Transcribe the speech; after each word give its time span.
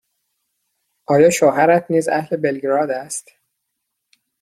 آیا 1.07 1.29
شوهرت 1.29 1.85
نیز 1.91 2.09
اهل 2.09 2.37
بلگراد 2.37 2.91
است؟ 2.91 3.27